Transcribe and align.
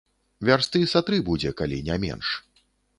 Вярсты 0.49 0.81
са 0.95 1.03
тры 1.11 1.21
будзе, 1.29 1.55
калі 1.63 1.77
не 1.91 2.03
менш. 2.07 2.37